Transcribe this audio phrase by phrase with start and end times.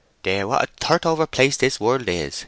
[0.23, 2.39] "Dear, what a thirtover place this world is!"